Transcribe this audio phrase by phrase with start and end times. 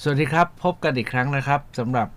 [0.00, 2.08] สวัสดีครับ พบกันอีกครั้งนะครับสำหรับ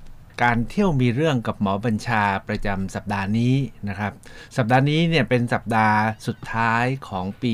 [0.44, 3.56] การเที่ยวมีเรื่องกับหมอบัญชาประจำสัปดาห์นี้
[3.90, 4.12] นะครับ
[4.58, 7.54] สัปดาห์นี้เนี่ยเป็นสัปดาห์สุดท้ายของปี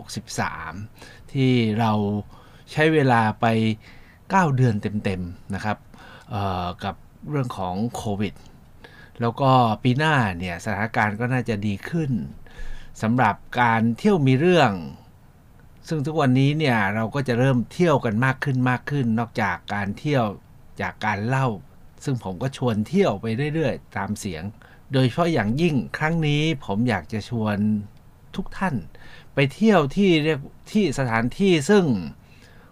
[0.00, 1.92] 2563 ที่เรา
[2.72, 3.46] ใช้เวลาไป
[4.06, 5.78] 9 เดือนเต็มๆนะครับ
[6.84, 6.94] กับ
[7.30, 8.34] เรื่องของโควิด
[9.20, 9.50] แล้วก็
[9.82, 12.10] ปีหน้าเนี่ยสถานการณ์ก็น่าจะดีขึ้น
[13.02, 14.72] สำหรับการเที่ยวมีเรื่อง
[15.88, 20.24] ซึ่งทุกวันนี้เนี่ยเราก็จะเริ่มเที่ยวกันมากขึ้นมากขึ้น นอกจากการเที่ยว
[20.82, 21.48] จากการเล่า
[22.04, 24.42] ซึ่งผมก็ชวนเที่ยวไปเรื่อยๆ ตามเสียง
[24.92, 27.56] โดยเฉพาะอย่างยิ่งครั้งนี้ผมอยากจะชวน
[28.36, 28.74] ทุกท่าน
[29.34, 30.40] ไปเที่ยวที่เรียก
[30.72, 31.84] ที่สถานที่ซึ่ง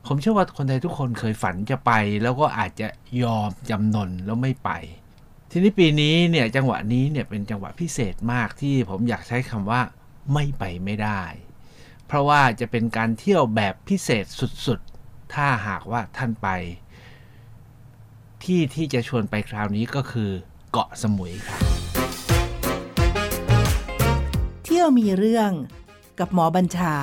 [0.07, 2.87] ผมเชื่อว่าคนไทยทุกคนเคยฝันจะไป แล้วก็อาจจะ
[3.23, 4.71] ยอมจำนนแล้วไม่ไป
[5.51, 9.80] ทีนี้ปีนี้เนี่ยจังหวะนี้เนี่ยเป็นจังหวะพิเศษมากที่ผมอยากใช้คำว่า
[10.33, 11.23] ไม่ไปไม่ได้
[12.06, 14.24] เพราะว่าจะเป็นการเที่ยวแบบพิเศษ
[14.66, 16.48] สุดๆ ถ้าหากว่าท่านไป
[18.45, 20.30] ที่ที่จะชวนไปคราวนี้ก็คือ
[20.73, 21.60] เกาะสมุยครับ
[24.65, 25.51] เที่ยวมีเรื่อง
[26.18, 26.95] กับหมอบัญชา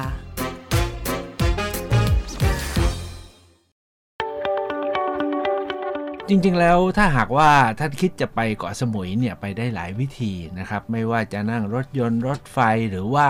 [6.29, 12.59] จริงๆ แล้วถ้าหากว่าท่านคิดจะไปเกาะสมุยเนี่ยไปได้หลายวิธีนะครับ ไม่ว่าจะนั่งรถยนต์รถไฟ
[12.89, 13.27] หรือว่า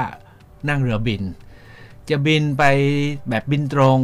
[0.69, 1.23] นั่งเรือบิน
[2.09, 2.63] จะบินไป
[3.29, 3.99] แบบบินตรง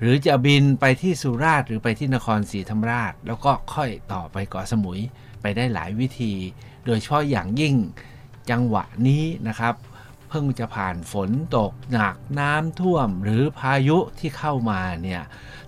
[0.00, 5.00] หรือจะบินไปที่สุราษฎร์หรือไปที่นครศรีธรรมราช แล้วก็ค่อยต่อไปเกาะสมุย
[5.40, 6.32] ไปได้หลายวิธี
[6.86, 7.74] โดยเฉพาะอย่างยิ่ง
[8.50, 9.74] จังหวะนี้นะครับ
[10.28, 15.22] เพิ่งจะผ่านฝนตกหนักน้ำท่วมหรือพายุที่เข้ามาเนี่ย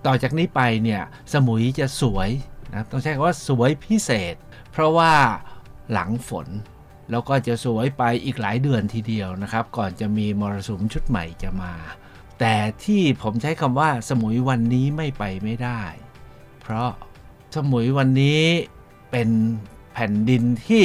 [0.06, 2.30] ต่อจากนี้ไปเนี่ยสมุยจะสวย
[2.72, 4.34] นะต้องใช้คำว่าสวยพิเศษ
[4.72, 5.12] เพราะว่า
[5.92, 6.46] หลังฝน
[7.10, 11.74] แล้วก็จะสวยไปอีกหลายเดือนทีเดียวนะครับ ก่อนจะมีมรสุมชุดใหม่จะมา
[12.40, 15.82] แต่ที่ผมใช้คำว่าสมุยวันนี้ไม่ไปไม่ได้
[16.60, 16.90] เพราะ
[17.56, 18.42] สมุยวันนี้
[19.10, 19.28] เป็น
[19.92, 20.84] แผ่นดินที่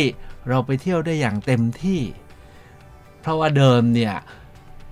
[0.50, 2.02] เราไปเที่ยวได้อย่างเต็มที่
[3.20, 4.16] เพราะว่าเดิมเนี่ย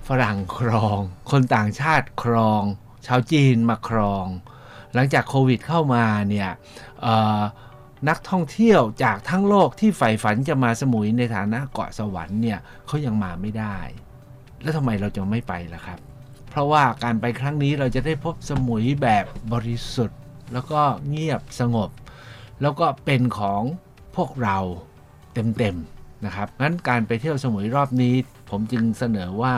[0.08, 1.00] ฝรั่งครอง
[1.32, 2.64] คนต่างชาติครอง
[3.08, 4.26] ชาวจีนมาครอง
[4.94, 6.50] หลังจากโควิดเข้ามาเนี่ย
[8.10, 13.78] นักท่องเที่ยวจากทั้งโลกที่ใฝ่ฝันจะมาสมุยในฐานะเกาะสวรรค์เนี่ยเขายังมาไม่ได้
[14.62, 16.00] แล้วทำไมเราจะไม่ไปล่ะครับ
[16.50, 20.20] เพราะว่าการไปครั้งนี้เราจะได้พบสมุยแบบบริสุทธิ์
[20.54, 21.90] แล้วก็เงียบสงบ
[22.62, 23.62] แล้วก็เป็นของ
[24.16, 24.58] พวกเรา
[25.34, 28.16] เต็มๆนะครับงั้นการไปเที่ยวสมุยรอบนี้
[28.50, 29.56] ผมจึงเสนอว่า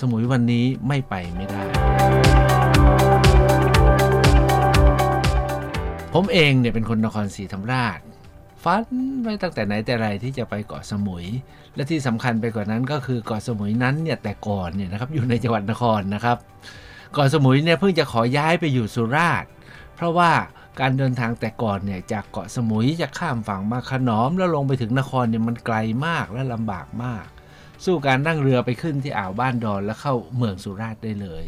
[0.00, 1.97] สมุยวันนี้ไม่ไปไม่ได้
[6.14, 7.98] ผมเองเนี่ยเป็นคนนครศรีธรรมราช
[8.64, 8.84] ฝัน
[9.22, 11.24] ไว้ตั้งแต่ไหนแต่ไรที่จะไปเกาะสมุย
[11.74, 16.36] และที่สำคัญไปกว่านั้นก็คือเกาะสมุยนั้นเนี่ยแต่ก่อนเนี่ยนะครับอยู่ในจังหวัดนครนะครับ
[17.14, 19.50] เกาะสมุยเนี่ยเพิ่งจะขอย้ายไปอยู่สุราษฎร์
[19.96, 20.30] เพราะว่า
[20.80, 25.76] การเดินทางแต่ก่อนเนี่ยจากเกาะสมุยจะข้ามฝั่งมาขนอม แล้วลงไปถึงนครเนี่ยมันไกล
[26.06, 27.26] มากและลำบากมาก
[27.84, 31.44] สู้การนั่งเรือไปขึ้นที่อ่าวบ้านดอนแล้วเข้าเมืองสุราษฎร์ได้เลย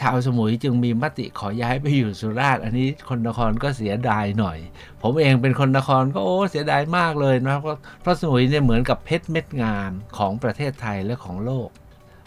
[0.00, 4.58] ชาวสมุยจึงมีมติขอย้ายไปอยู่สุราษฎร์อันนี้คนนครก็เสียดายหน่อย
[5.02, 7.62] ผมเองเป็นคนนครก็โอ้เสียดายมากเลยนะครับ
[8.00, 11.68] เพราะสมุยเนี่ยเหมือนกับเพชรเม็ดงามของประเทศไทยและของโลก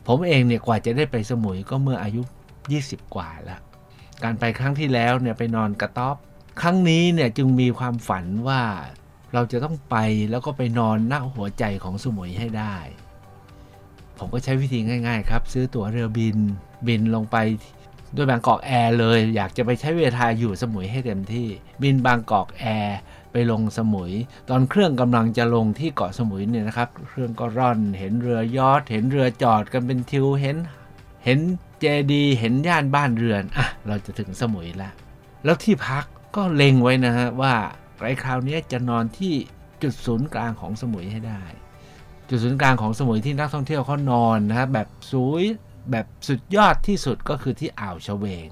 [0.08, 2.22] ผมเองเนี่ยกว่าจะได้ไปสมุยก็เมื่ออายุ
[2.68, 3.62] 20 กว่าแล้ว
[4.24, 6.16] การไปครั้งที่แล้วเนี่ยไปนอนกระต๊อบ
[6.62, 8.62] ครั้งนี้เนี่ยจึงมีความฝันว่า
[9.34, 9.96] เราจะต้องไป
[10.32, 12.78] แล้วก็ไปนอนหน้าหัวใจของสมุยให้ได้
[14.18, 16.38] ผมก็ใช้วิธีง่าย ๆ ครับ ซื้อตั๋วเรือบิน
[16.88, 17.38] บินลงไป
[18.16, 21.48] ด้วยบางกอกแอร์เลย อยากจะไปใช้เวลาอยู่สมุยให้เต็มที่
[21.84, 22.98] บินบางกอกแอร์
[23.32, 24.12] ไปลงสมุย
[24.50, 30.58] ตอนเครื่องกำลังจะลงที่เกาะสมุยเนี่ยนะครับ เครื่องก็ร่อนเห็นเรือยอทเห็นเรือจอดกันเป็นทิวเห็น
[31.26, 31.40] เห็น
[31.80, 34.94] เจดีเห็นย่านบ้านเรือนอะเราจะถึงสมุยแล้ว
[35.46, 36.06] แล้วที่พัก
[36.36, 37.54] ก็เล็งไว้นะฮะว่า
[37.98, 39.34] ไรคราวนี้จะนอนที่
[39.82, 41.42] จุดศูนย์กลางของสมุยให้ได้
[42.30, 45.44] จุดศูนย์กลางของสมุยที่นักท่องเที่ยวเขานอนนะครับแบบสวย
[45.92, 48.50] แบบสุดยอดที่สุดก็คือที่อ่าวเฉวง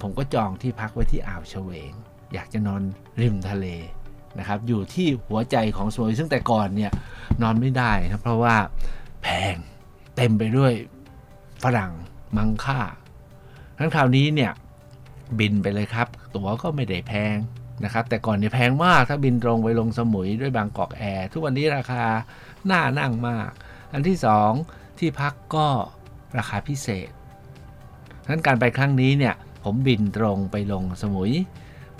[0.00, 1.92] ผมก็จองที่พักไว้ที่อ่าวเฉวง
[2.34, 2.82] อยากจะนอน
[3.22, 3.66] ริมทะเล
[4.38, 6.92] นะครับ อยู่ที่หัวใจของสวยซึ่งแต่ก่อนเนี่ย
[7.42, 8.56] นอนไม่ได้นะเพราะว่า
[9.22, 9.56] แพง
[10.16, 10.72] เต็มไปด้วย
[11.62, 11.92] ฝรั่ง
[12.36, 12.80] มังค่า
[13.78, 14.52] ทั้งคราวนี้เนี่ย
[15.38, 17.36] บินไปเลยครับ ตั๋วก็ไม่ได้แพง
[17.84, 22.04] นะครับแต่ก่อนเนี่ยแพงมากถ้าบินตรงไปลงสมุยด้วยบางกอกแอร์ทุกวันนี้ราคา
[22.70, 23.50] น่านั่งมาก
[23.92, 24.52] อันที่สอง
[24.98, 25.68] ที่พักก็
[26.38, 27.08] ราคาพิเศษ
[28.28, 29.34] นั้นการไปครั้งนี้เนี่ย
[29.64, 31.32] ผมบินตรงไปลงสมุย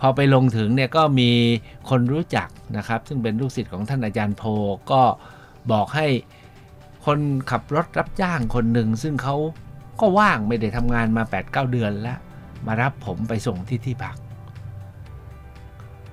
[0.00, 1.30] พอไปลงถึงเนี่ยก็มี
[1.88, 4.42] คนรู้จักนะครับ ซึ่งเป็นลูกศิษย์ของท่านอาจารย์โพ
[4.90, 5.02] ก็
[5.72, 6.06] บอกให้
[7.06, 7.18] คน
[7.50, 9.36] ขับรถรับจ้างคนหนึ่ง ซึ่งเขา
[10.00, 12.18] ก็ว่างไม่ได้ทำงานมา 8-9 เดือนแล้ว
[12.66, 14.16] มารับผมไปส่งที่ที่พัก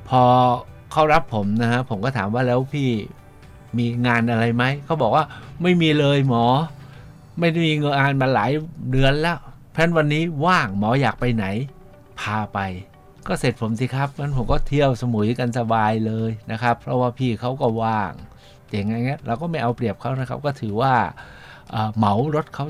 [0.09, 0.23] พอ
[0.91, 2.89] เขารับผมนะฮะผมก็ถามว่าแล้วพี่
[3.77, 5.25] มีงานอะไรไหม เขาบอกว่า
[5.61, 6.45] ไม่มีเลยหมอ
[7.39, 8.51] ไม่ได้มีงานมาหลาย
[8.91, 9.37] เดือนแล้ว
[9.71, 11.45] เพราะฉะนั้นวันนี้ว่างหมออยากไปไหน
[12.19, 12.59] พาไป
[13.27, 18.11] ก็เสร็จผมสิครับงั้นผมก็เที่ยวสมุยกันสบายเลยนะครับ เพราะว่าพี่เขาก็ว่าง
[18.71, 20.93] อย่างงเงี้ยเราก็ไม่เอาเปรียบเขานะครับ ก็ถือว่า
[21.69, 22.65] เอ่อเหมารถเขา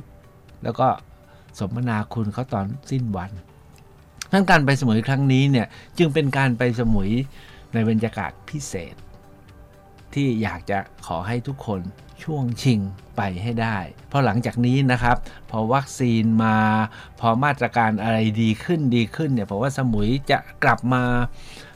[0.63, 0.87] แล้วก็
[1.59, 3.31] สมนาคุณเขาตอนสิ้นวัน
[4.31, 5.67] ทั้งการไปสมุยครั้งนี้เนี่ย
[5.97, 7.09] จึงเป็นการไปสมุย
[7.73, 8.95] ในบรรยากาศพิเศษ
[10.13, 10.77] ที่อยากจะ
[11.07, 11.81] ขอให้ทุกคน
[12.23, 12.79] ช่วงชิง
[13.17, 13.77] ไปให้ได้
[14.09, 15.17] เพราะหลังจากนี้นะครับ
[15.49, 16.57] พอวัคซีนมา
[17.19, 21.03] พอมาตรการอะไรดีขึ้นดีขึ้นเนี่ยผมว่าสมุยจะกลับมา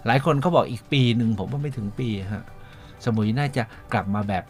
[0.05, 2.45] หลายคนเขาบอกอีกปีหนึ่งผมว่าไม่ถึงปีฮะ
[3.05, 3.63] สมุยน่าจะ
[3.93, 4.43] กลับมาแบบ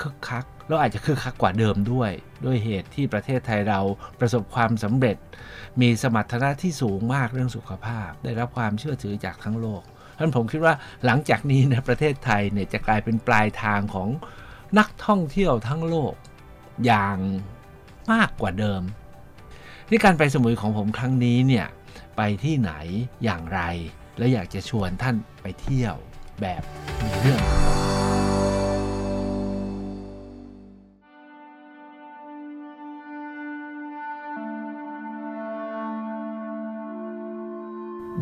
[0.00, 2.10] คึกคักแล้วอาจจะคึกคักกว่าเดิมด้วย
[2.44, 3.80] ด้วยเหตุที่ประเทศไทยเรา
[4.20, 5.16] ประสบความสำเร็จ
[5.80, 9.82] มีสมรรถนะที่สูงมากเรื่องสุขภาพ ได้รับความเชื่อถือจากทั้งโลก
[10.14, 10.74] เพรานผมคิดว่า
[11.04, 14.08] หลังจากนี้ในประเทศไทยเนี่ยจะกลายเป็นปลายทางของ
[14.78, 16.14] นักท่องเที่ยวทั้งโลก
[16.84, 17.18] อย่าง
[18.12, 18.82] มากกว่าเดิม
[19.90, 21.66] นี่การไปสมุยของผมครั้งนี้เนี่ย
[22.16, 22.72] ไปที่ไหน
[23.24, 23.60] อย่างไร
[24.18, 25.94] และอยากจะชวนท่านไปเที่ยว
[26.40, 26.62] แบบ
[27.02, 27.40] มีเรื่อง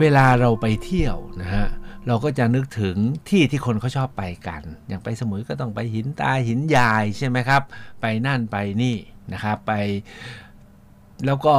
[0.01, 1.67] เวลาเราไปเที่ยวนะฮะ
[2.07, 2.97] เราก็จะนึกถึง
[3.29, 7.63] ที่ที่คนเขาชอบไปกัน อย่างไปสมุยก็ต้องไปหินตาหินยายใช่ไหมครับ
[8.01, 8.97] ไปนั่นไปนี่
[9.33, 9.73] นะครับไป
[11.27, 11.55] แล้วก็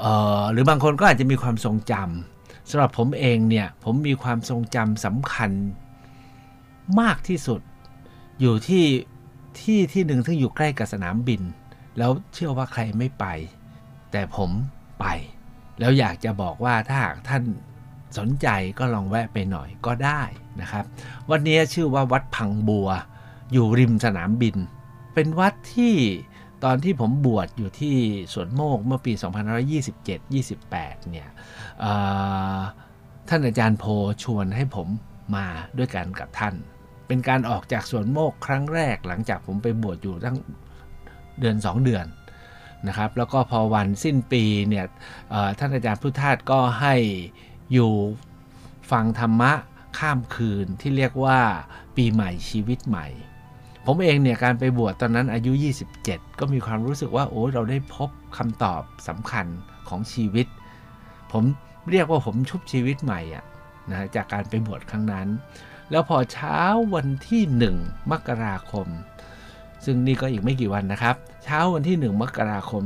[0.00, 5.50] เอ่อหรือบางคนก็อาจจะมีความทรงจำสำหรับผมเองเนี่ยผมมีความทรงจำสำคัญ
[7.00, 7.60] มากที่สุด
[8.40, 8.86] อยู่ที่
[9.60, 11.42] ที่ที่หนึ่งซึ่งอยู่ใกล้กับสนามบิน
[11.98, 13.24] แล้วเชื่อว่าใครไม่ไป
[14.12, 14.50] แต่ผม
[15.00, 15.06] ไป
[15.80, 17.42] แล้วอยากจะบอกว่าถ้าหากท่าน
[18.18, 20.22] สนใจก็ลองแวะไปหน่อยก็ได้
[20.60, 20.84] นะครับ
[21.30, 22.88] วัดนี้ชื่อว่าวัดพังบัว
[23.52, 24.56] อยู่ริมสนามบิน
[25.14, 25.94] เป็นวัดที่
[26.64, 27.96] ตอนที่ผมบวชอยู่ที่
[28.32, 29.12] สวนโมกเมื่อปี
[30.30, 31.28] 2527-28 เนี่ย
[31.80, 31.92] เอ่
[32.56, 32.58] อ
[33.28, 33.84] ท่านอาจารย์โพ
[34.22, 34.88] ชวนให้ผม
[35.36, 35.46] มา
[35.78, 36.54] ด้วยกันกับท่าน
[37.06, 40.36] เป็นการออกจากสวนโมกครั้งแรกหลังจากผมไปบวชอยู่ตั้ง
[41.40, 42.06] เดือน 2 เดือน
[42.88, 44.84] นะครับ แล้วก็พอวันสิ้นปีเนี่ย
[45.58, 46.94] ท่านอาจารย์พุทธาสก็ให้
[47.74, 47.94] อยู่
[48.90, 49.52] ฟังธรรมะ
[49.98, 51.38] ข้ามคืนที่เรียกว่า
[51.96, 53.06] ปีใหม่ชีวิตใหม่
[53.86, 55.52] ผมเองเนี่ยการไปบวชตอนนั้นอายุ
[55.96, 59.46] 27 ก็มีความรู้สึกว่าโอ้เราได้พบคำตอบสำคัญ
[59.88, 60.46] ของชีวิต
[61.32, 61.44] ผม
[61.90, 63.44] เรียกว่าผมชุบชีวิตใหม่อะ
[63.90, 65.28] นะจากการไปบวชครั้งนั้น
[65.90, 66.60] แล้วพอเช้า
[66.94, 67.42] วันที่
[67.76, 68.86] 1 มกราคม
[69.84, 72.82] ซึ่งนี่ก็อีกไม่กี่วันนะครับ เช้าวันที่ 1 มกราคม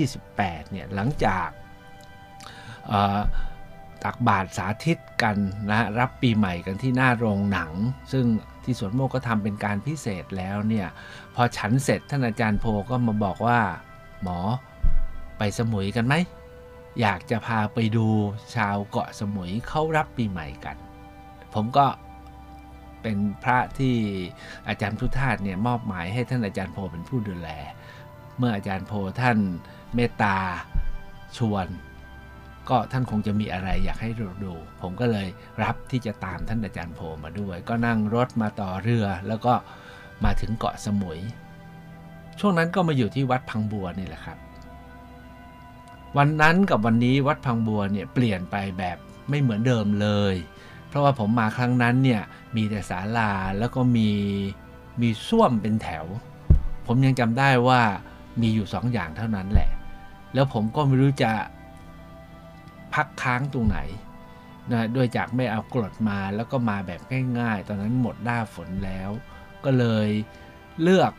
[0.00, 1.48] 2528เนี่ยหลังจาก
[2.88, 3.20] เอ่อ
[4.04, 5.36] ตักบาตรสาธิตกัน
[5.70, 7.70] นะรับปีใหม่กันที่หน้าโรงหนัง
[8.12, 8.24] ซึ่ง
[8.64, 10.88] ที่สวนโมกก็ทำเป็นการพิเศษแล้วเนี่ย
[11.34, 13.60] พอฉันเสร็จท่านอาจารย์โพก็มาบอกว่า
[14.22, 14.38] หมอ
[15.38, 16.14] ไปสมุยกันไหม
[17.00, 18.06] อยากจะพาไปดู
[18.54, 20.76] ชาวเกาะสมุยเขารับปีใหม่กัน
[21.54, 21.86] ผมก็
[23.02, 23.96] เป็นพระที่
[24.68, 27.48] อาจารย์พุทธาสเนี่ยมอบหมายให้ท่านอาจารย์โพเป็นผู้ดูแล
[28.38, 29.38] เมื่ออาจารย์โพท่าน
[29.94, 30.36] เมตตา
[31.38, 31.66] ชวน
[32.68, 35.28] ก็ท่านคงจะมีอะไรอยากให้เราดู ผมก็เลย
[35.62, 39.54] รับที่จะตามท่านอาจารย์โพมาด้วย ก็นั่งรถมาต่อเรือ แล้วก็
[40.24, 41.20] มาถึงเกาะสมุย
[42.40, 44.38] ช่วงนั้นก็มาอยู่ที่วัดพังบัวนี่แหละครับ
[46.16, 50.34] วันนั้นกับวันนี้วัดพังบัวเนี่ยเปลี่ยนไปแบบไม่เหมือนเดิมเลย
[50.88, 52.22] เพราะว่าผมมาครั้งนั้นเนี่ย
[52.56, 54.10] มีแต่ศาลาแล้วก็มี
[55.02, 56.04] มีส้วมเป็นแถว
[56.86, 57.80] ผมยังจำได้ว่า
[58.40, 59.70] มีอยู่สองอย่างเท่านั้นแหละ
[60.34, 61.32] แล้วผมก็ไม่รู้จะ
[62.94, 63.78] พักค้างตรงไหน
[64.72, 67.00] นะด้วยจากไม่เอากรดมาแล้วก็มาแบบ
[67.38, 69.10] ง่าย ๆ ตอนนั้นหมดหน้าฝนแล้ว
[69.64, 70.08] ก็เลย
[70.82, 71.12] เลือก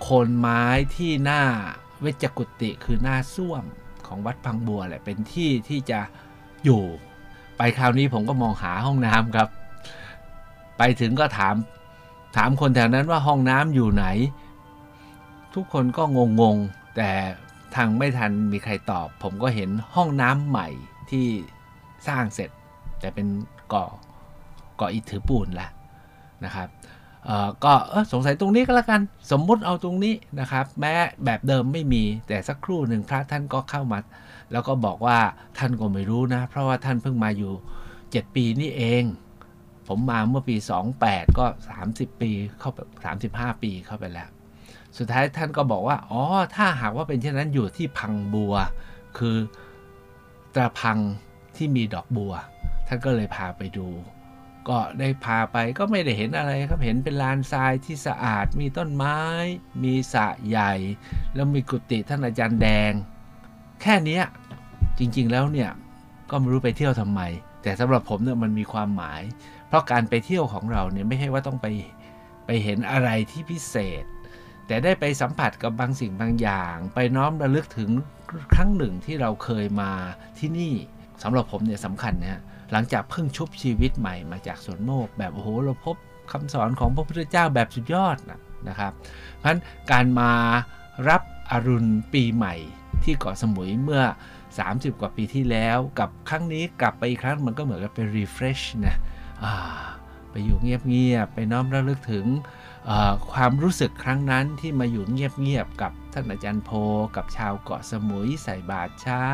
[0.00, 0.64] โคนไม้
[0.96, 1.42] ที่หน้า
[2.00, 3.64] เวชกุติคือหน้าส้วม
[4.06, 6.00] ของวัดพังบัวแหละเป็นที่ที่จะ
[6.64, 6.82] อยู่
[7.56, 9.48] ไปคราวนี้ผมก็มองหาห้องน้ำครับ
[10.78, 11.54] ไปถึงก็ถาม
[12.36, 14.06] ถามคนแถวนั้นว่าห้องน้ำอยู่ไหน
[15.54, 16.02] ทุกคนก็
[16.40, 17.10] งงๆแต่
[17.74, 20.68] ทางไม่ทันมีใครตอบ ผมก็เห็นห้องน้ำใหม่
[21.10, 21.26] ที่
[22.08, 22.50] สร้างเสร็จ
[23.00, 23.26] แต่เป็น
[23.72, 23.84] ก่อ
[24.80, 25.70] ก่ออิฐถือปูนแล้ว
[26.44, 26.68] นะครับ
[27.26, 27.72] เอ่อก็
[28.12, 30.94] สงสัยตรงนี้ก็แล้วกันสมมุติเอาตรงนี้นะครับ แม้
[31.24, 33.98] แบบเดิมไม่มีแต่สักครู่หนึ่งพระท่านก็เข้ามา
[34.52, 35.18] แล้วก็บอกว่า
[35.58, 37.52] ท่านก็ไม่รู้นะ เพราะว่าท่านเพิ่งมาอยู่
[37.94, 39.04] 7 ปีนี่เอง
[39.88, 40.56] ผมมาเมื่อปี
[40.98, 41.46] 28 ก็
[41.84, 42.78] 30 ปีเข้าไป
[43.20, 44.28] 35 ปีเข้าไปแล้ว
[44.98, 46.22] สุดท้ายท่านก็บอกว่า อ๋อ
[46.54, 48.54] ถ้าหากว่าเป็นเช่นนั้นอยู่ที่พังบัว
[49.18, 49.36] คือ
[50.54, 50.98] ตราพัง
[51.56, 52.32] ที่มีดอกบัว
[52.86, 53.88] ท่านก็เลยพาไปดู
[54.68, 59.18] ก็ได้พาไปก็ไม่ได้เห็นอะไรครับ เห็นเป็นลานทรายที่สะอาด มีต้นไม้
[59.82, 60.72] มีสระใหญ่
[61.34, 62.92] แล้วมีกุฏิท่านอาจารย์แดง
[63.82, 64.20] แค่นี้
[64.98, 65.70] จริงๆแล้วเนี่ย
[66.30, 67.20] ก็ไม่รู้ไปเที่ยวทำไม
[67.62, 69.22] แต่สำหรับผมเนี่ยมันมีความหมาย
[69.68, 71.66] เพราะการไปเที่ยวของเราเนี่ยไม่ใช่ว่าต้องไป
[72.46, 74.04] ไปเห็นอะไรที่พิเศษ
[74.72, 77.90] แต่ได้ไปสัมผัสกับบางสิ่งบางอย่าง ไปน้อมระลึกถึง
[78.54, 79.92] ครั้งหนึ่งที่เราเคยมา
[80.38, 80.72] ที่นี่
[81.22, 82.40] สำหรับผมเนี่ยสำคัญนะ
[82.72, 85.96] หลังจากเพิ่งชุบชีวิตใหม่มาจากสวนโมก แบบโอ้โหเราพบ
[86.32, 88.92] คำสอนของพระพุทธเจ้าแบบสุดยอดนะนะครับ
[89.38, 89.60] เพราะฉะนั้น
[89.90, 90.32] การมา
[91.08, 92.54] รับอรุณปีใหม่
[93.04, 94.02] ที่เกาะสมุยเมื่อ
[94.52, 98.96] 30 กว่าปีที่แล้ว กับครั้งนี้กลับไปอีกครั้งมันก็เหมือนกับไป refresh นะ
[100.30, 102.26] ไปอยู่เงียบๆไปน้อมระลึกถึง
[103.32, 106.70] ความรู้สึกครั้งนั้นที่มาอยู่เงียบๆกับท่านอาจารย์โพ
[107.16, 109.26] กับชาวเกาะสมุยใส่บาตรเช้า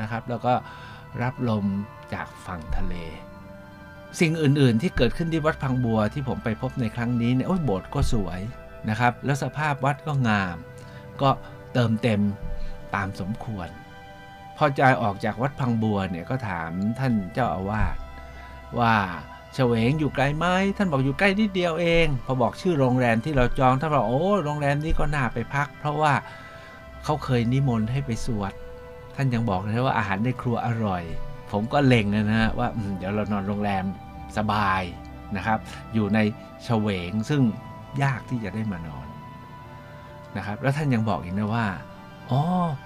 [0.00, 0.54] นะครับ แล้วก็
[1.22, 1.66] รับลม
[2.14, 2.94] จากฝั่งทะเล
[4.20, 8.40] สิ่งอื่นๆที่เกิดขึ้นที่วัดพังบัวที่ผมไปพบในครั้งนี้เนี่ยโอ้ยโบสถ์ก็สวย
[8.88, 10.56] นะครับ แล้วสภาพวัดก็งาม
[11.22, 11.30] ก็
[11.72, 12.20] เติมเต็ม
[12.94, 13.68] ตามสมควร
[14.56, 17.96] พอใจออกจากวัดพังบัวเนี่ยก็ถามท่านเจ้าอาวาส
[18.78, 18.94] ว่า
[19.54, 26.12] เฉวงอยู่ไกลไหมท่านบอกอยู่ใกล้นิดเดียวเอง พอบอกชื่อโรงแรมที่เราจองท่านบอกโอ้โรงแรมนี้ก็น่าไปพัก เพราะว่า
[27.04, 28.52] เขาเคยนิมนต์ให้ไปสวด
[29.16, 31.02] ท่านยังบอกเลยว่าอาหารในครัวอร่อย
[31.50, 33.84] ผมก็เล็งนะฮะว่าเดี๋ยวเรานอนโรงแรม
[34.36, 34.82] สบาย
[35.36, 35.58] นะครับ
[35.94, 36.18] อยู่ใน
[36.64, 37.42] เฉวงซึ่ง
[38.02, 39.06] ยากที่จะได้มานอน
[40.36, 41.66] นะครับ แล้วท่านยังบอกอีกนะว่า
[42.30, 42.42] อ๋อ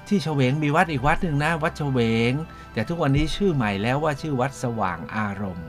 [0.08, 2.32] ที่เฉวงมีวัดอีกวัดหนึ่งนะวัดเฉวง
[2.72, 5.68] แต่ทุกวันนี้ชื่อใหม่แล้วว่าชื่อวัดสว่างอารมณ์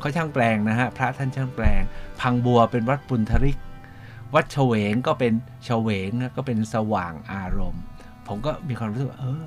[0.00, 1.82] เขาช่างแปลงนะฮะ พระท่านช่างแปลง
[2.20, 3.58] พังบัวเป็นวัดปุณธริก
[4.34, 5.32] วัดเฉวงก็เป็น
[5.64, 7.82] เฉวงนะก็เป็นสว่างอารมณ์
[8.26, 9.44] ผมก็มีความรู้สึกว่าเออ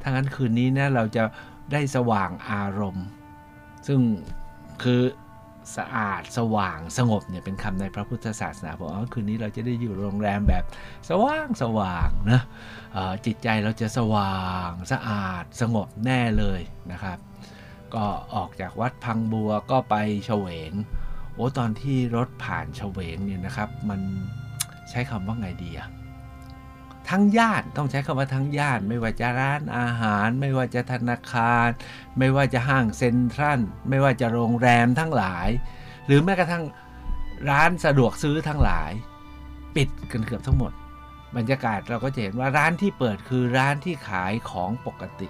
[0.00, 1.24] ถ้างั้นคืนนี้นะเราจะ
[1.72, 3.06] ได้สว่างอารมณ์
[3.86, 4.00] ซึ่ง
[4.82, 5.02] คือ
[5.76, 10.64] สะอาดสว่างสงบเนี่ยเป็นคำในพระพุทธศาสนาบอกว่าคืนนี้เราจะได้อยู่โรงแรมแบบ
[11.10, 12.40] สว่างสว่างนะ
[13.26, 16.60] จิตใจเราจะสว่างสะอาดสงบแน่เลย
[16.92, 17.18] นะครับ
[17.94, 19.94] ก็ออกจากวัดพังบัวก็ไป
[20.26, 20.72] เฉวง
[21.34, 24.00] โอ้ตอนที่รถผ่านเฉวงเนี่ยนะครับ มัน
[24.90, 25.88] ใช้คำว่าไงดีอะ
[27.10, 31.68] ทั้งย่านต้องใช้คำว่าทั้งย่าน ไม่ว่าจะร้านอาหาร ไม่ว่าจะธนาคาร
[32.18, 35.48] ไม่ว่าจะห้างเซ็นทรัลไม่ว่าจะโรงแรมทั้งหลาย
[36.06, 36.64] หรือแม้กระทั่ง
[37.50, 38.90] ร้านสะดวกซื้อทั้งหลาย
[39.76, 40.72] ปิดกันเกือบทั้งหมด
[41.36, 45.28] บรรยากาศเราก็จะเห็นว่าร้านที่เปิดคือร้านที่ขายของปกติ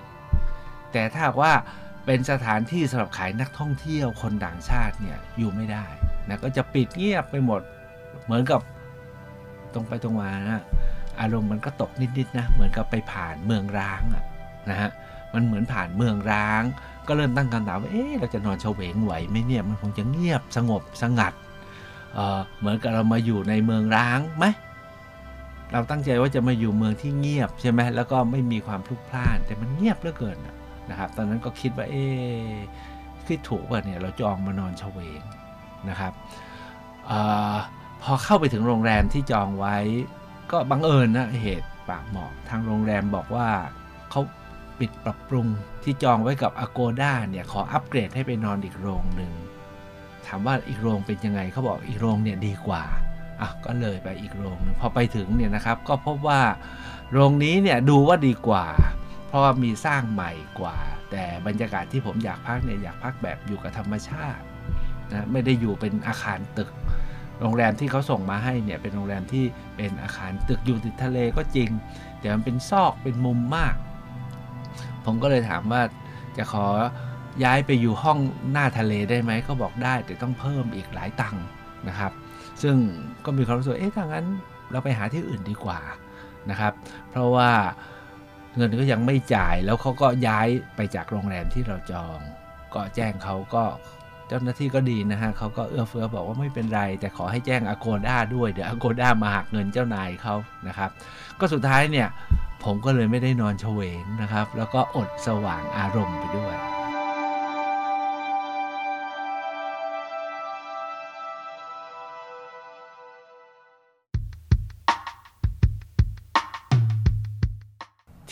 [0.93, 1.53] แต่ถ้าว่า
[2.07, 5.87] เป็นสถานที่สำหรับขายนักท่องเที่ยวคนต่างชาติเนี่ยอยู่ไม่ได้
[6.29, 7.61] นะก็จะปิดเงียบไปหมด
[8.25, 8.61] เหมือนกับ
[9.75, 10.63] ตรงไปตรงมานะ
[11.21, 14.25] อารมณ์มันก็ตกนิดๆนะเหมือนกับไปผ่านเมืองร้างอะ
[14.71, 14.91] นะฮะ
[15.35, 16.63] มันเหมือนผ่านเมืองร้าง
[17.07, 21.33] ก็เริ่มตั้งคำถามว่าเอ๊ะเราจะนอนเฉวงไหวไหมเนี่ยมันคงจะเงียบสงบสงัด
[22.15, 24.45] เเหมือนกับเรามาอยู่ในเมืองร้างไหม
[25.73, 30.57] เราตั้งใจว่าจะมาอยู่เมืองที่เงียบใช่ไหมแล้วก็ไม่มีความพลุกพล่าน แต่มันเงียบเหลือเกินอะ
[30.91, 32.05] นะครับ ตอนนั้นก็คิดว่าเอ๊
[33.27, 35.21] คิดถูกว่าเนี่ยเราจองมานอนเฉวง
[35.89, 36.13] นะครับ
[37.11, 37.13] อ
[38.03, 39.77] พอเข้าไปถึงโรงแรมที่จองไว้
[40.53, 43.49] ก็บังเอิญนะเหตุปากหมอกทางโรงแรมบอกว่า
[44.11, 44.21] เขา
[44.79, 45.47] ปิดปรับปรุง
[45.83, 49.33] ที่จองไว้กับ Agoda เนี่ยขออัปเกรดให้ไปนอนอีกโรงหนึ่ง
[50.27, 52.85] ถามว่าอีกโรงเป็นยังไงเขาบอกอีกโรงเนี่ยดีกว่า
[53.41, 56.41] อะก็เลยไปอีกโรงนึงพอไปถึงเนี่ยนะครับ ก็พบว่า
[57.13, 58.65] โรงนี้เนี่ยดูว่าดีกว่า
[59.33, 60.77] เพราะว่ามีสร้างใหม่กว่า
[61.11, 64.45] แต่บรรยากาศที่ผมอยากพักเนี่ยอยากพักแบบอยู่กับธรรมชาติ
[65.11, 66.71] นะไม่ได้อยู่เป็นอาคารตึก
[67.41, 69.45] โรงแรมที่เขาส่งมาให้เนี่ยเป็นโรงแรมที่
[69.77, 71.71] เป็นอาคารตึกอยู่ติดทะเลก็จริง
[72.21, 73.75] แต่มันเป็นซอกเป็นมุมมาก
[75.05, 75.83] ผมก็เลยถามว่า
[76.37, 76.67] จะขอ
[77.45, 78.19] ย้ายไปอยู่ห้อง
[78.53, 81.45] หน้าทะเลได้ไหมเขาบอกได้แต่ต้องเพิ่มอีกหลายตังค์
[81.89, 82.13] นะครับ
[82.63, 82.77] ซึ่ง
[83.25, 84.27] ก็มีความรู้สึกเอ๊ะถ้างั้น
[84.71, 85.81] เราไปหาที่อื่นดีกว่า
[86.51, 86.73] นะครับ
[87.11, 87.51] เพราะว่า
[88.57, 92.19] เงินก็ยังไม่จ่ายแล้วเขาก็ย้ายไปจากโรงแรมที่เราจอง
[92.75, 93.65] ก็แจ้งเขาก็
[94.29, 100.35] เจ้าหน้าที่ก็ดีนะฮะเขาก็เอื้อเฟื้อบอกว่าไม่เป็นไร แต่ขอให้แจ้งอโกด้าด้วยเดี๋ยวอโกด้ามาหักเงินเจ้านายเขา
[100.69, 100.91] นะครับ
[101.41, 102.09] ก็สุดท้ายเนี่ย
[102.65, 106.72] ผมก็เลยไม่ได้นอนเฉวงนะครับ แล้วก็อดสว่างอารมณ์ไปด้วย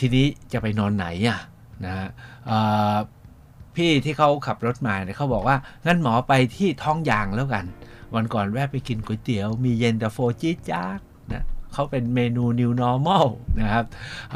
[0.01, 1.39] ทีนี้จะไปนอนไหนอะ
[1.85, 2.09] นะ
[3.75, 7.65] พี่ที่เขาขับรถมาเนี่ยเขาบอกว่างั้นหมอไปที่ท้องยางแล้วกัน
[8.15, 10.99] วันก่อนแวะไปกินก๋วยเตี๋ยว มีเย็นตาโฟจี๊ดจ๊าด
[11.31, 11.43] นะ
[11.73, 13.25] เขาเป็นเมนู new normal
[13.61, 13.85] นะครับ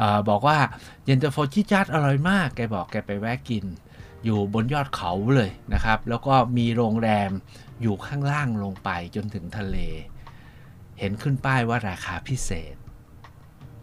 [0.00, 0.58] อบอกว่า
[1.04, 3.64] เย็นตาโฟชิจัดอร่อยมาก แกบอกแกไปแวะกิน
[4.24, 7.30] อยู่บนยอดเขาเลยนะครับ แล้วก็มีโรงแรม
[7.82, 9.76] อยู่ข้างล่างลงไปจนถึงทะเล
[10.98, 12.76] เห็นขึ้นป้ายว่าราคาพิเศษ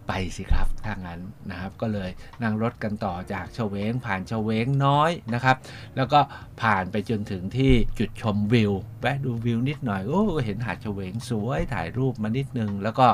[0.08, 1.20] ไปสิครับถ้างั้น
[1.52, 2.10] นะครับ ก็เลย
[2.44, 5.58] นั่งรถกันต่อจากเฉวงผ่านเฉวงน้อยนะครับ
[5.96, 6.20] แล้วก็
[6.62, 13.08] ผ่านไปจนถึงที่จุดชมวิวแวะดูวิวนิดหน่อยโอ้เห็นหาดเฉวงสวยถ่ายรูปมานิดนึง แล้วก็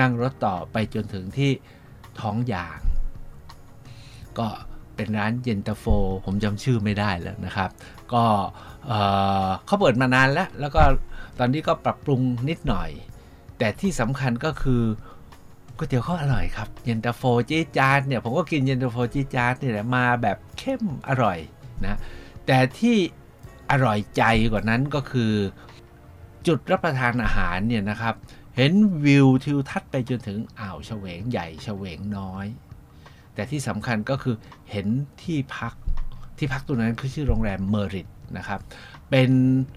[0.00, 1.50] นั่งรถต่อไปจนถึงที่
[2.20, 2.78] ท้องยาง
[4.38, 4.48] ก็
[4.96, 5.84] เป็นร้านเย็นตาโฟ
[6.24, 7.70] ผมจำชื่อไม่ได้แล้วนะครับ
[8.12, 8.24] ก็
[8.86, 8.98] เอ่
[9.46, 10.82] อเขาเปิดมานานแล้ว แล้วก็
[11.38, 12.90] ตอนนี้ก็ปรับปรุงนิดหน่อย
[13.58, 14.82] แต่ที่สำคัญก็คือ
[15.82, 21.38] วยเตี๋ยวเขาอร่อยครับ เย็นตาโฟจี๊ดจาดเนี่ยผมก็กินเย็นตาโฟจี๊ดจาดนี่แหละมาแบบเข้มอร่อย
[21.86, 21.98] นะ
[22.46, 22.96] แต่ที่
[23.70, 24.22] อร่อยใจ
[24.52, 25.32] กว่านั้นก็คือ
[26.46, 28.14] จุดรับประทานอาหารเนี่ยนะครับ
[28.56, 28.72] เห็น
[29.04, 32.46] วิวทิวทัศน์ไปจนถึงอ่าวเฉวงใหญ่เฉวงน้อย
[33.34, 34.36] แต่ที่สำคัญก็คือ
[34.70, 34.86] เห็น
[35.22, 35.74] ที่พัก
[36.38, 38.60] ที่พักตัวนั้นคือชื่อโรงแรมเมอริตนะครับ
[39.10, 39.30] เป็น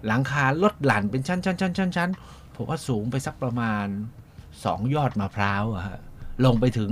[0.08, 2.10] หลังคาลดหลั่นเป็นชั้นชั้นชั้นชั้นชั้น
[2.56, 3.88] ผมว่าสูงไปสักประมาณ
[4.64, 6.00] 2ยอดมะพร้าวอะฮะ
[6.46, 6.92] ลงไปถึง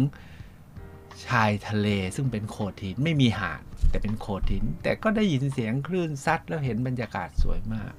[1.27, 7.91] ชายทะเลซึ่งเป็นโขดหินไม่มีหาดแต่เป็นโขดหิน แต่ก็ได้ยินเสียงคลื่นซัดแล้วเห็นบรรยากาศสวยมาก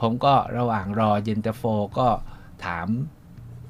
[0.00, 1.62] ผมก็ระหว่างรอเย็นตาโฟ
[1.98, 2.08] ก็
[2.64, 2.86] ถาม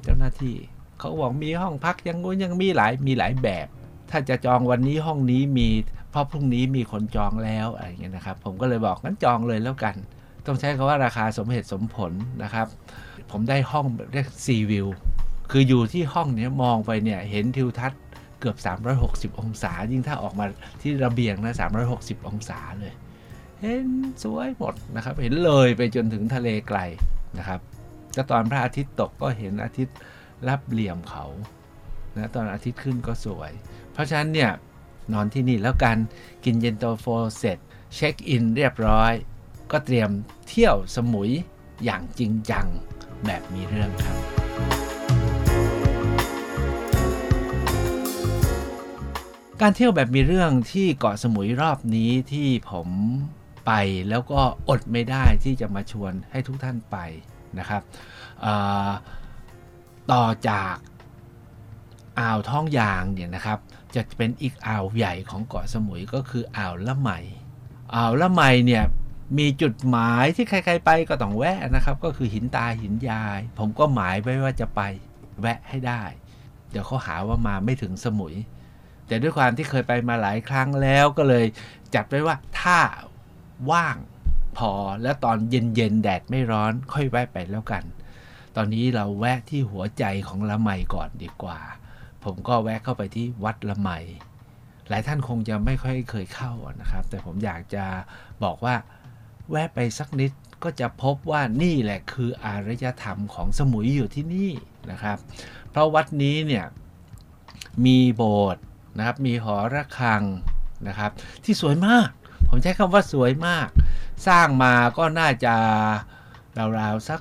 [0.02, 0.56] เจ้าหน้าที่
[0.98, 3.66] เขาบอกมีห้องพักยังงู้นยังมีหลายมีหลายแบบ
[4.10, 5.68] ถ้าจะจองวันนี้ห้องนี้มี
[6.10, 9.94] เพราะพรุ่งนี้มีคนจองแล้วอะไรเงี้ยนะครับ ผมก็เลยบอกงั้นจองเลยแล้วกัน
[10.46, 12.12] ต้องใช้คำว่าราคาสมเหตุสมผล
[12.42, 12.66] นะครับ
[13.30, 14.86] ผมได้ห้องเรียกซีวิว
[15.50, 18.00] คืออยู่ที่ห้องเนี้ยมองไปเนี่ยเห็นทิวทัศน์
[18.40, 18.56] เกือบ
[18.98, 20.44] 360 องศา ยิ่งถ้าออกมา
[20.82, 21.54] ที่ระเบียงนะ
[21.90, 22.92] 360 องศาเลย
[23.60, 23.86] เห็น
[24.22, 26.78] สวยหมดนะครับ เห็นเลยไปจนถึงทะเลไกล
[27.38, 27.60] นะครับ
[28.16, 29.96] ก็ตอนพระอาทิตย์ตกก็เห็นอาทิตย์
[30.48, 31.24] รับเหลี่ยมเขา
[32.16, 33.52] นะตอนอาทิตย์ขึ้นก็สวย
[33.92, 34.50] เพราะฉะนั้นเนี่ย
[35.12, 35.96] นอนที่นี่แล้วกัน
[36.44, 37.06] กินเย็นตโฟ
[37.38, 37.58] เสร็จ
[37.94, 39.12] เช็คอินเรียบร้อย
[39.72, 40.10] ก็เตรียม
[40.48, 41.30] เที่ยวสมุย
[41.84, 42.66] อย่างจริงจัง
[43.26, 44.18] แบบมีเรื่องครับ
[49.60, 52.88] การเที่ยวแบบมีเรื่องที่เกาะสมุยรอบนี้ที่ผม
[53.66, 53.72] ไป
[54.10, 56.96] แล้วก็อดไม่ได้ที่จะมาชวนให้ทุกท่านไป
[57.58, 57.82] นะครับ
[60.12, 60.74] ต่อจาก
[62.18, 63.58] อ่าวท้องยางเนี่ยนะครับ
[63.94, 67.10] จะเป็นอีกอ่าวใหญ่ของเกาะสมุยก็คืออ่าวละไม
[67.94, 68.84] อ่าวละไมเนี่ย
[69.38, 74.80] มีจุดหมายที่ใคร ๆ ไปก็ต้องแวะนะครับ ก็คือหินตาหินยาย ผมก็หมายไว้ว่าจะไป
[75.40, 76.02] แวะให้ได้
[76.70, 78.34] เดี๋ยวเขาหาว่ามาไม่ถึงสมุย
[79.06, 81.46] แต่ด้วยความที่เคยไปมาหลายครั้งแล้วก็เลย
[81.94, 82.78] จัดไว้ว่าถ้า
[83.70, 83.96] ว่าง
[84.58, 87.84] พอแล้วตอนเย็นๆแดดไม่ร้อนค่อยแวะไปแล้วกัน
[88.56, 91.60] ตอนนี้เราแวะที่หัวใจของละไมก่อนดีกว่า
[92.24, 93.90] ผมก็แวะเข้าไปที่วัดละไม
[94.88, 97.84] หลายท่านคงจะไม่ค่อยเคยเข้านะครับ แต่ผมอยากจะ
[98.44, 98.74] บอกว่า
[99.50, 100.32] แวะไปสักนิด
[100.62, 104.50] ก็จะพบว่านี่แหละคืออารยธรรมของสมุยอยู่ที่นี่
[104.90, 105.18] นะครับ
[105.70, 106.64] เพราะวัดนี้เนี่ย
[107.86, 108.62] มีโบสถ์
[108.96, 110.22] นะครับมีหอระฆัง
[110.88, 111.10] นะครับ
[111.44, 112.08] ที่สวยมาก
[112.48, 113.68] ผมใช้คำว่าสวยมาก
[114.26, 115.54] สร้างมาก็น่าจะ
[116.78, 117.20] ราวๆสัก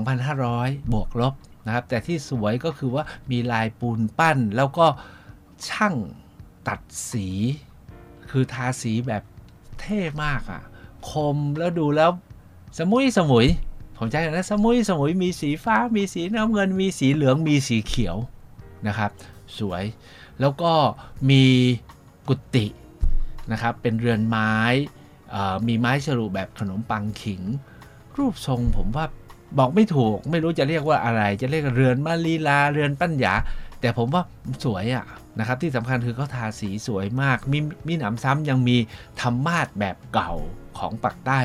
[0.00, 1.34] 2,500 บวกลบ
[1.66, 4.86] นะครับ แต่ที่สวยก็คือว่ามีลายปูนปั้น แล้วก็
[5.68, 5.94] ช่าง
[6.68, 7.28] ตัดสี
[8.30, 9.22] คือทาสีแบบ
[9.80, 10.62] เท่มากอะ่ะ
[11.10, 12.10] คมแล้วดูแล้ว
[12.78, 13.46] สมุยสมุย
[13.98, 18.16] ผมใช้คำนะสมุยสมุยมีสีฟ้ามีสีน้ำเงิน มีสีเหลืองมีสีเขียว
[18.86, 19.10] นะครับ
[19.58, 19.84] สวย
[20.40, 20.72] แล้วก็
[21.30, 21.44] มี
[22.28, 22.66] กุฏิ
[23.52, 24.54] นะครับเป็นเรือนไม้
[25.66, 27.42] มีไม้ฉลุแบบขนมปังขิง
[28.16, 29.06] รูปทรงผมว่า
[29.58, 33.34] บอกไม่ถูกไม่รู้จะเรียกว่าอะไร จะเรียกเรือนมาลีลาเรือนปัญญา
[33.80, 34.22] แต่ผมว่า
[34.64, 35.04] สวยอะ
[35.38, 37.58] นะครับที่สำคัญคือเขาทาสีสวยมาก มี
[37.88, 38.76] มีหนำซ้ำยังมี
[39.20, 40.32] ธรรมาสแบบเก่า
[40.80, 41.40] ของปักใต้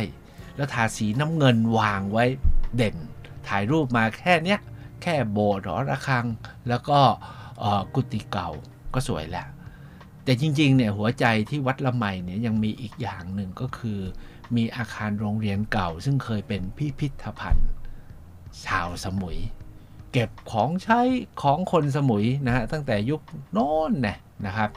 [0.56, 2.26] แล้วทาสีน้ำเงินวางไว้
[2.76, 2.96] เด่น
[3.48, 4.60] ถ่ายรูปมาแค่เนี้ย
[5.02, 6.26] แค่โบสถ์หอระฆัง
[6.70, 7.00] แล้วก็
[7.96, 8.50] กุฏิเก่า
[8.94, 9.48] ก็สวยแหล้ว
[10.24, 14.00] แต่จริงๆเนี่ยหัวใจที่วัดละไมเนี่ยยังมีอีกอย่างหนึ่งก็คือ
[14.56, 17.70] มีอาคารโรงเรียนเก่า ซึ่งเคยเป็นพิพิธภัณฑ์
[18.66, 19.38] ชาวสมุย
[20.12, 21.02] เก็บของใช้
[21.42, 23.22] ของคนสมุยนะฮะตั้งแต่ยุค
[23.52, 24.70] โน้นน่ะ นะครับ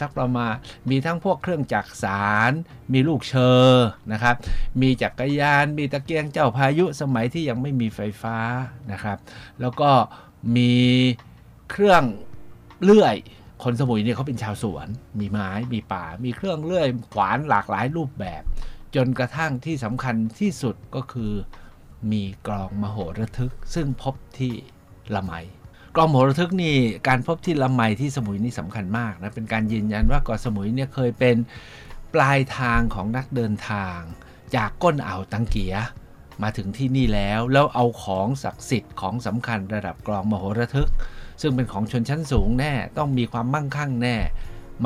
[0.00, 0.54] สักประมาณ
[0.90, 2.52] มีทั้งพวกเครื่องจักรสาร
[2.92, 4.36] มีลูกเชอร์นะครับ
[4.80, 8.36] มีจักรยาน มีตะเกียงเจ้าพายุสมัยที่ยังไม่มีไฟฟ้า
[8.92, 9.18] นะครับ
[9.60, 9.90] แล้วก็
[10.56, 10.74] มี
[11.70, 12.02] เครื่อง
[12.82, 13.16] เลื่อย
[13.64, 14.88] คนสมุยเนี่ยเขาเป็นชาวสวน
[15.20, 18.42] มีไม้ มีป่า มีเครื่องเลื่อยขวานหลากหลายรูปแบบ
[18.94, 21.32] จนกระทั่งที่สำคัญที่สุดก็คือ
[22.12, 24.52] มีกลองมโหระทึก ซึ่งพบที่
[25.14, 25.32] ละไม
[26.00, 26.76] กล้องโหระทึกนี่
[27.08, 31.36] การพบที่ละไมที่สมุยนี่สำคัญมากนะเป็นการยืนยันว่าเกาะสมุยเนี่ยเคยเป็น
[32.14, 33.98] ปลายทางของนักเดินทาง
[34.56, 35.74] จากก้นอ่าวตังเกีย
[36.42, 40.90] มาถึงที่นี่แล้วแล้วเอาของศักดิ์สิทธิ์ของสำคัญระดับกลองมโหระทึก
[41.40, 44.16] ซึ่งเป็นของชนชั้นสูงแน่ต้องมีความมั่งคั่งแน่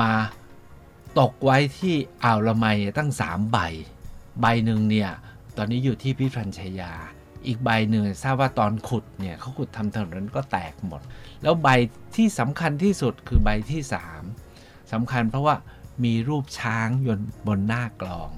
[0.01, 0.13] มา
[1.19, 2.65] ตกไว้ที่อ่าวละไม
[2.97, 3.57] ตั้ง 3 ใบ
[4.41, 5.09] ใบหนึ่งเนี่ย
[5.57, 6.93] ตอนนี้อยู่ที่พิพันชัยยา
[7.47, 11.01] อีกใบหนึ่งทราบว่าตอนขุดเนี่ยเขาขุดทำถนนก็แตกหมด
[11.43, 11.69] แล้วใบ
[12.15, 13.81] ที่สำคัญที่สุดคือใบที่
[14.35, 15.55] 3สำคัญเพราะว่า
[16.03, 18.29] มีรูปช้างยนต์บนหน้ากลอง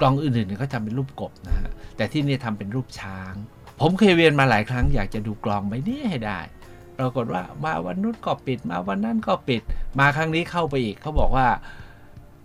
[0.00, 3.32] กลองอื่นๆเนี่ยเขาทำเป็นรูปกบนะฮะแต่ที่นี่ทำเป็นรูปช้าง
[3.80, 6.40] ผมเคยเวียนมาหลายครั้งอยากจะดูกลองใบนี้ให้ได้
[6.98, 9.62] ปรากฏว่ามาวันนู้นก็ปิดมาวันนั้นก็ปิด
[9.98, 11.48] มาครั้งนี้เข้าไปอีกเขาบอกว่า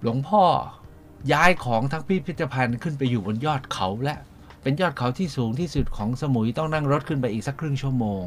[0.02, 0.44] หลวงพ่อ
[1.34, 4.16] ย้ายของทั้งพิพิธภัณฑ์ขึ้นไปอยู่บนยอดเขาและ
[4.68, 8.24] เป็นยอดเขาที่สูงที่สุดของสมุยต้องนั่งรถขึ้นไปอีกสักครึ่งชั่วโมง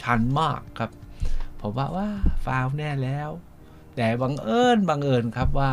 [0.00, 0.90] ชันมากครับ
[1.60, 2.08] ผมว่าว่า
[2.44, 3.30] ฟาวแน่แล้ว
[3.96, 5.72] แต่บังเอิญบังเอิญครับว่า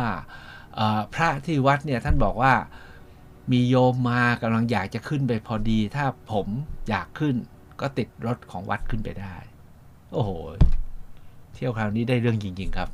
[1.14, 2.54] พระที่วัดเนี่ยท่านบอกว่า
[3.52, 6.46] มีโยมมากำลังอยากจะขึ้นไปพอดี ถ้าผม
[6.88, 7.34] อยากขึ้น
[7.80, 9.36] ก็ติดรถของวัดขึ้นไปได้
[10.12, 10.30] โอ้โห
[11.54, 12.90] เที่ยวคราวนี้ได้เรื่องจริง ๆ ครับ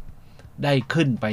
[0.65, 1.27] ได้ขึ้นไป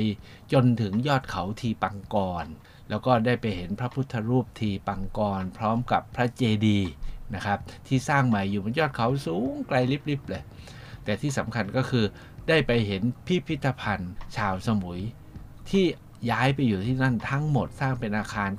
[0.53, 2.47] จนถึงยอดเขาทีปังกร
[2.89, 6.89] แล้วก็ได้ไปเห็นพระพุทธรูปทีปังกร พร้อมกับพระเจดีย์
[7.35, 9.77] นะครับที่สร้างใหม่อยู่บนยอดเขาสูงไกล
[10.09, 10.43] ลิบๆเลย
[11.03, 12.05] แต่ที่สำคัญก็คือ
[12.47, 15.01] ได้ไปเห็นพิพิธภัณฑ์ชาวสมุย
[15.69, 15.85] ที่
[16.31, 18.49] ย้ายไปอยู่ที่นั่นทั้งหมดสร้างเป็นอาคาร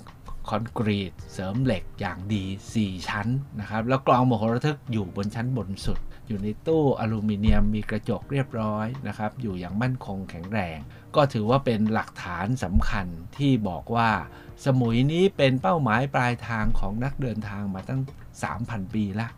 [0.48, 2.44] คอนกรีต เสริมเหล็กอย่างดี
[2.76, 3.26] 4 ชั้น
[3.60, 5.98] นะครับแล้วกลองมโหระทึกอยู่บนชั้นบนสุด
[6.30, 10.78] อยู่ในตู้อลูมิเนียมมีกระจกเรียบร้อยนะครับอยู่อย่างมั่นคงแข็งแรง
[11.16, 14.10] ก็ถือว่าเป็นหลักฐานสำคัญที่บอกว่า
[14.64, 18.00] สมุยนี้เป็นเป้าหมายปลายทางของนักเดินทางมาตั้ง
[18.48, 19.28] 3,000 ปีละ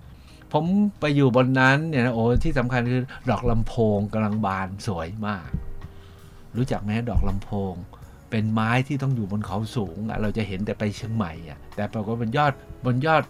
[0.53, 0.65] ผม
[1.01, 5.49] ไปอยู่บนนั้นเนี่ยนะโอ้ที่สำคัญคือดอกลำโพงกำลังบานสวยมาก
[6.57, 7.75] รู้จักไหมดอกลำโพง
[8.31, 12.53] เป็นไม้ที่ต้องอยู่บนเขาสูงเราจะเห็นแต่ไปเชียงใหม่อะแต่ปรากฏบนยอด
[12.85, 13.23] บนยอด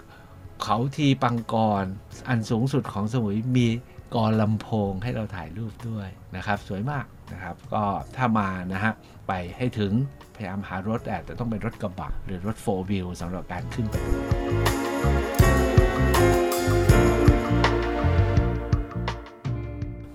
[0.63, 1.85] เขาทีปังกร
[2.29, 3.67] อันสูงสุดของสมุยมี
[4.15, 7.85] กรลำโพงให้เราถ่ายรูปด้วยนะครับ สวยมากนะครับ ก็
[8.17, 8.93] ถ้ามานะฮะ
[9.29, 9.93] ไปให้ถึง
[10.37, 13.95] พยายามหารถแต่ต้องเป็นรถกระบะหรือรถโฟล์วิลสำหรับการขึ้นไป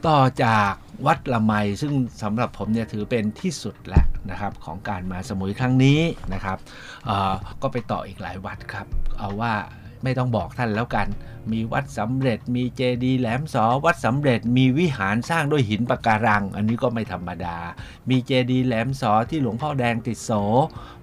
[0.08, 0.72] ต่อจาก
[1.06, 6.00] วัดละไมซึ่งสำหรับผมเนี่ยถือเป็นที่สุดแล้วนะครับของการมาสมุยครั้งนี้
[6.34, 6.58] นะครับ
[7.06, 8.86] เออก็ไปต่ออีกหลายวัดครับ
[9.20, 9.54] เอาว่า
[10.04, 11.08] ไม่ต้องบอกท่านแล้วกัน
[11.52, 17.58] มีวัดสำเร็จ มีเจดีย์แหลมสอวัดสำเร็จ มีวิหารสร้างด้วยหินปะการัง อันนี้ก็ไม่ธรรมดา
[18.10, 20.32] มีเจดีย์แหลมสอที่หลวงพ่อแดงติดโส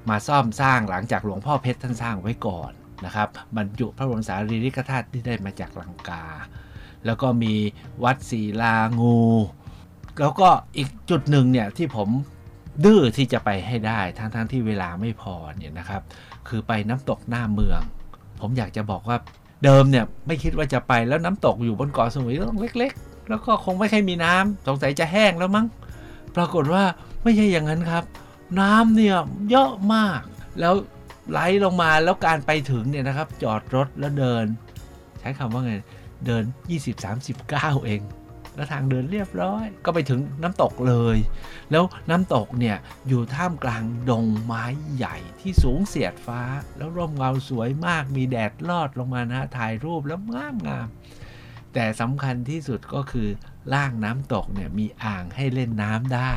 [0.08, 2.72] มาซ่อมสร้างหลังจากหลวงพ่อเพชรท่านสร้างไว้ก่อน
[3.04, 6.24] นะครับบรรจุพระบรมสารีริกธาตุที่ได้มาจากลังกา
[7.06, 7.54] แล้วก็มี
[8.04, 9.20] วัดศีลางู
[10.20, 12.08] แล้วก็อีกจุดหนึ่งเนี่ยที่ผม
[12.84, 16.02] ดื้อที่จะไปให้ได้ทั้งๆทที่เวลาไม่พอเนี่ยนะครับ
[16.48, 17.80] คือไปน้ำตกหน้าเมือง
[18.40, 19.16] ผมอยากจะบอกว่า
[19.64, 25.66] เดิมเนี่ยไม่คิดว่าจะไปแล้วน้ำตกอยู่บนเกาะสมุยต้องเล็ก ๆ แล้วก็คงไม่ค่อยมีน้ำสงสัยจะแห้งแล้วมั้ง
[26.36, 26.82] ปรากฏว่า
[27.22, 28.04] ไม่ใช่อย่างนั้นครับ
[28.60, 29.16] น้ำเนี่ย
[29.50, 30.20] เยอะมาก
[30.60, 30.74] แล้ว
[31.30, 34.44] ไหลลงมาแล้วการไปถึงเนี่ยนะครับ จอดรถแล้วเดิน
[35.20, 35.74] ใช้คำว่าไง
[36.26, 36.42] เดิน
[36.98, 38.00] 20-30ก้าวเอง
[38.56, 41.16] แล้วทางเดินเรียบร้อย ก็ไปถึงน้ำตกเลย
[41.70, 42.76] แล้วน้ำตกเนี่ย
[43.08, 44.64] อยู่ท่ามกลางดงไม้
[44.96, 46.42] ใหญ่ที่สูงเสียดฟ้า
[46.76, 50.88] แล้วร่มเงาสวยมากมีแดดลอดลงมานะถ่ายรูปแล้วงามงาม
[51.74, 53.28] แต่สำคัญที่สุดก็คือ
[53.74, 56.34] ล่างน้ำตกเนี่ยมีอ่างให้เล่นน้ำได้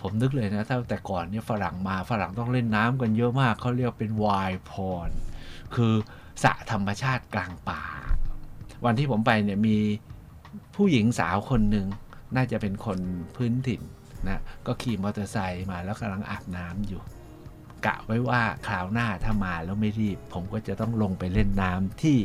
[0.00, 4.72] ผมนึกเลยนะถ้าแต่ก่อนเนี่ยฝรั่งมาฝรั่งต้องเล่นน้ำกันเยอะมากเขาเรียกเป็นวายพ
[5.06, 5.08] ร
[5.74, 5.94] คือ
[6.42, 7.82] สระธรรมชาติกลางป่า
[8.84, 9.78] วันที่ผมไปเนี่ยมี
[10.74, 11.86] ผู้หญิงสาวคนหนึ่ง
[12.36, 12.98] น่าจะเป็นคน
[13.36, 13.82] พื้นถิ่น
[14.28, 17.02] นะก็ขี่มอเตอร์ไซค์มาแล้วกำลังอาบน้ำอยู่
[17.86, 22.18] กะไว้ว่าคราวหน้าถ้ามาแล้วไม่รีบ ผมก็จะต้องลงไปเล่นน้ำที่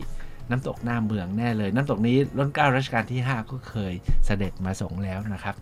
[0.49, 3.93] น้ำตกหน้าเมืองแน่เลย น้ำตกนี้ร้นเก้ารัชกาลที่ 5 ก็เคย
[4.25, 5.55] เสด็จมาส่งแล้วนะครับ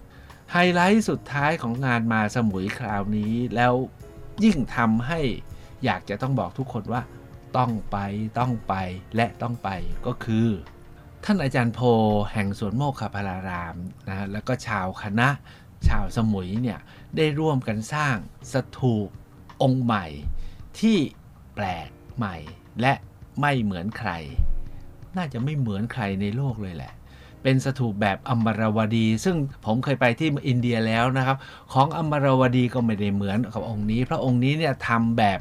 [0.52, 3.74] ไฮไลท์สุดท้ายของงานมาสมุยคราวนี้แล้ว
[4.44, 5.22] ยิ่งทำให้
[5.86, 7.02] อยากจะต้องบอกทุกคนว่า
[7.58, 7.98] ต้องไป
[8.40, 8.76] ต้องไป
[9.16, 9.70] และต้องไป
[10.06, 10.48] ก็คือ
[11.30, 11.80] ท่านอาจารย์โพ
[12.34, 13.76] แห่งสวนโมกขพาราราม
[14.08, 15.28] นะแล้วก็ชาวคณะ
[15.88, 16.80] ชาวสมุยเนี่ย
[17.16, 18.16] ได้ร่วมกันสร้าง
[18.54, 19.08] สถูป
[19.62, 20.06] องค์ใหม่
[20.80, 20.98] ที่
[21.56, 22.36] แปลกใหม่
[22.82, 22.94] และ
[23.42, 24.12] ไม่เหมือนใคร
[25.18, 26.94] น่าจะไม่เหมือนใครในโลกเลยแหละ
[27.44, 29.36] เป็นสถูปแบบอมรวดี ซึ่ง
[29.66, 31.38] ผมเคยไปที่อินเดียแล้วนะครับ
[31.74, 35.40] ของอมรวดีก็ไม่ได้เหมือนกับองค์นี้เพราะองค์นี้เนี่ยทำแบบ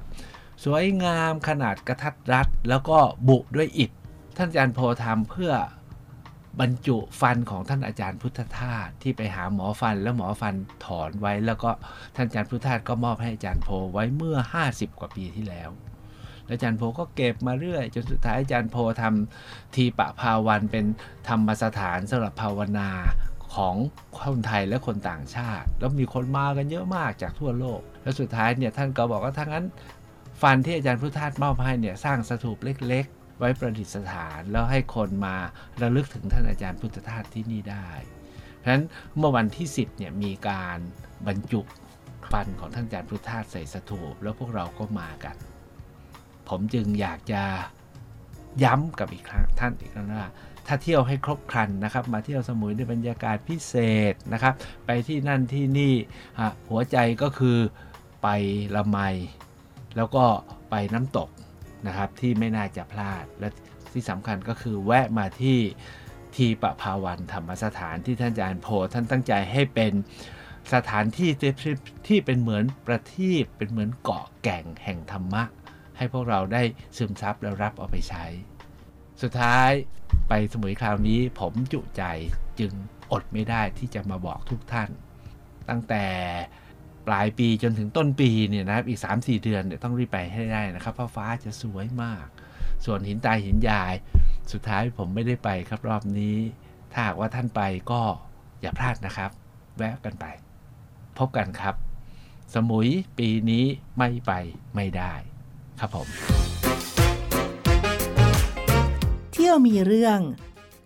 [0.64, 3.90] สวยงามขนาดกระทัดรัด แล้วก็บุด้วยอิฐ
[4.36, 5.52] ท่านอาจารย์โพทำเพื่อ
[6.60, 11.70] บรรจุฟันของท่านอาจารย์พุทธทาสที่ไปหาหมอฟันแล้วหมอฟันถอนไว้ แล้วก็
[12.16, 14.36] ท่านอาจารย์พุทธทาสก็มอบให้อาจารย์โพไว้เมื่อ
[14.68, 15.70] 50 กว่าปีที่แล้ว
[16.46, 20.84] แล้วอาจารย์โพก็เก็บมาเรื่อย จนสุดท้ายอาจารย์โพทำทีปะภาวันเป็น
[21.28, 22.90] ธรรมสถานสำหรับภาวนา
[23.54, 23.74] ของ
[24.18, 29.66] คนไทยและคนต่างชาติ แล้วมีคนมากันเยอะมากจากทั่วโลก แล้วสุดท้ายเนี่ยท่านก็บอกว่าถ้างั้น
[30.42, 33.06] ฟันที่อาจารย์พุทธทาสมอบให้เนี่ยสร้างสถูปเล็ก
[33.38, 35.36] ไว้ประดิษฐาน แล้วให้คนมา
[35.82, 37.88] ระลึกถึงท่านอาจารย์พุทธทาสที่นี่ได้
[38.58, 38.84] เพราะฉะนั้น
[39.16, 40.78] เมื่อวันที่ 10เนี่ยมีการ
[41.26, 41.60] บรรจุ
[42.32, 45.36] ฟันของท่านอาจารย์พุทธทาสใส่สถูปแล้วพวกเราก็มากัน
[46.48, 47.42] ผมจึงอยากจะ
[48.64, 50.28] ย้ำกับอีกครั้งท่านอีกครั้งว่า
[50.66, 53.74] ถ้าเที่ยวให้ครบครันนะครับ มาเที่ยวสมุยในบรรยากาศพิเศ
[54.12, 54.54] ษนะครับ
[54.86, 55.94] ไปที่นั่นที่นี่
[56.40, 57.58] ฮะหัวใจก็คือ
[58.22, 58.28] ไป
[58.74, 58.98] ละไม
[59.96, 60.24] แล้วก็
[60.70, 61.28] ไปน้ำตก
[61.86, 63.48] นะครับที่ไม่น่าจะพลาด และ
[63.92, 65.58] ที่สำคัญก็คือแวะมาที่
[66.34, 69.92] ทีปะภาวันธรรมสถานที่ท่านอาจารย์โพท่านตั้งใจให้เป็น
[70.74, 71.52] สถานที่ที่
[72.06, 75.42] ที่เป็นเหมือนประทีปเป็นเหมือนเกาะแก่งแห่งธรรมะ
[75.96, 76.62] ให้พวกเราได้
[76.96, 78.24] ซึมซับแล้วรับเอาไปใช้
[79.22, 79.70] สุดท้าย
[80.28, 82.02] ไปสมุยคราวนี้ผมจุใจ
[82.58, 82.72] จึง
[83.12, 84.90] อดไม่ได้ที่จะมาบอกทุกท่าน
[85.68, 86.04] ตั้งแต่
[87.08, 92.26] ปลายปีจนถึงต้นปีเนี่ยนะครับอีก 3-4 เดือนเนี่ยต้องรีบไปให้ได้นะครับเพราะฟ้าจะสวยมาก
[92.84, 93.94] ส่วนหินตายหินยาย
[94.52, 96.36] สุดท้ายผมไม่ได้ไปครับรอบนี้
[96.92, 98.02] ถ้าหากว่าท่านไปก็
[98.60, 99.30] อย่าพลาดนะครับ
[99.76, 100.24] แวะกันไป
[101.18, 101.74] พบกันครับ
[102.54, 102.88] สมุย
[103.18, 103.64] ปีนี้
[103.98, 104.32] ไม่ไป
[104.74, 105.12] ไม่ได้
[105.80, 106.06] ครับผม
[109.32, 110.20] เที่ยวมีเรื่อง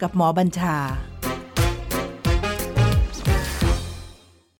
[0.02, 0.76] กับหมอบัญชา